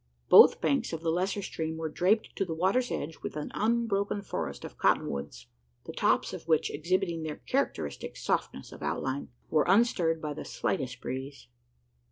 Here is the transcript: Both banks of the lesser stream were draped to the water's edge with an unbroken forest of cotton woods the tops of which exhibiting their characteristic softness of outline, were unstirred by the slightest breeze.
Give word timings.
Both 0.29 0.61
banks 0.61 0.93
of 0.93 1.01
the 1.01 1.11
lesser 1.11 1.43
stream 1.43 1.77
were 1.77 1.87
draped 1.87 2.35
to 2.35 2.43
the 2.43 2.55
water's 2.55 2.89
edge 2.89 3.19
with 3.21 3.35
an 3.35 3.51
unbroken 3.53 4.23
forest 4.23 4.65
of 4.65 4.79
cotton 4.79 5.11
woods 5.11 5.45
the 5.85 5.93
tops 5.93 6.33
of 6.33 6.47
which 6.47 6.71
exhibiting 6.71 7.21
their 7.21 7.35
characteristic 7.37 8.17
softness 8.17 8.71
of 8.71 8.81
outline, 8.81 9.27
were 9.51 9.63
unstirred 9.67 10.19
by 10.19 10.33
the 10.33 10.43
slightest 10.43 11.01
breeze. 11.01 11.49